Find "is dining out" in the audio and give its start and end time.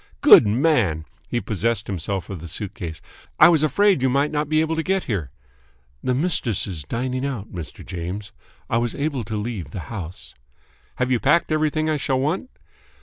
6.65-7.53